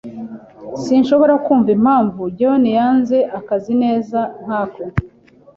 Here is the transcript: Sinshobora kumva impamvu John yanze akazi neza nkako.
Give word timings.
Sinshobora 0.83 1.33
kumva 1.45 1.69
impamvu 1.77 2.21
John 2.37 2.63
yanze 2.77 3.17
akazi 3.39 3.73
neza 3.83 4.19
nkako. 4.43 4.83